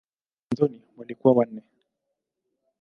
Mwanzoni 0.45 0.81
walikuwa 0.97 1.33
wanne. 1.33 1.61